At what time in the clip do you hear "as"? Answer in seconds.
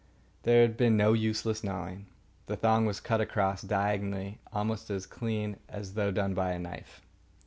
4.89-5.05, 5.69-5.93